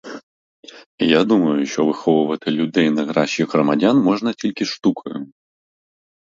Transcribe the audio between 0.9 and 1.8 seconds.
Я думаю,